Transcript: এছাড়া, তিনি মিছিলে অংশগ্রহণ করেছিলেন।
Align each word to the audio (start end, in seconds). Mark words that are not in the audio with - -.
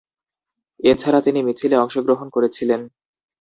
এছাড়া, 0.83 1.19
তিনি 1.21 1.39
মিছিলে 1.43 1.75
অংশগ্রহণ 1.77 2.27
করেছিলেন। 2.29 2.81